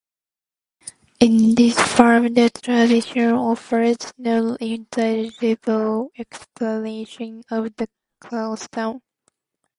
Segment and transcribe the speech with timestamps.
[1.19, 7.87] In this form the tradition offers no intelligible explanation of the
[8.19, 9.03] custom.